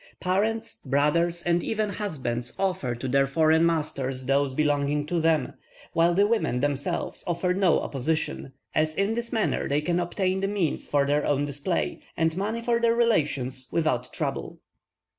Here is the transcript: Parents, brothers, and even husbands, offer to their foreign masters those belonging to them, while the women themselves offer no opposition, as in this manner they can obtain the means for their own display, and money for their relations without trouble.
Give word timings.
Parents, 0.19 0.79
brothers, 0.83 1.43
and 1.43 1.61
even 1.63 1.91
husbands, 1.91 2.53
offer 2.57 2.95
to 2.95 3.07
their 3.07 3.27
foreign 3.27 3.63
masters 3.67 4.25
those 4.25 4.55
belonging 4.55 5.05
to 5.05 5.19
them, 5.19 5.53
while 5.93 6.15
the 6.15 6.25
women 6.25 6.59
themselves 6.59 7.23
offer 7.27 7.53
no 7.53 7.79
opposition, 7.81 8.53
as 8.73 8.95
in 8.95 9.13
this 9.13 9.31
manner 9.31 9.67
they 9.67 9.79
can 9.81 9.99
obtain 9.99 10.39
the 10.39 10.47
means 10.47 10.87
for 10.87 11.05
their 11.05 11.23
own 11.23 11.45
display, 11.45 12.01
and 12.17 12.35
money 12.35 12.63
for 12.63 12.79
their 12.79 12.95
relations 12.95 13.67
without 13.71 14.11
trouble. 14.11 14.59